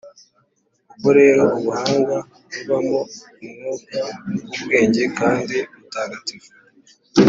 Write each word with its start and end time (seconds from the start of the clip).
Koko 0.89 1.09
rero, 1.19 1.43
Ubuhanga 1.57 2.17
bubamo 2.53 2.99
umwuka 3.43 3.99
w’ubwenge 4.47 5.03
kandi 5.19 5.55
mutagatifu, 5.75 6.49